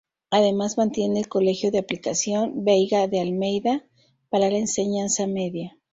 Además 0.31 0.79
mantiene 0.79 1.19
el 1.19 1.27
Colegio 1.29 1.69
de 1.69 1.77
aplicación 1.77 2.63
Veiga 2.65 3.07
de 3.07 3.19
Almeida 3.19 3.85
para 4.29 4.49
la 4.49 4.57
enseñanza 4.57 5.27
media. 5.27 5.77